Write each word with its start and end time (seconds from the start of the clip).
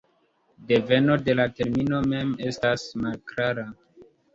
Deveno 0.71 1.19
de 1.29 1.37
la 1.39 1.47
termino 1.61 2.03
mem 2.15 2.35
estas 2.49 2.91
malklara. 3.07 3.73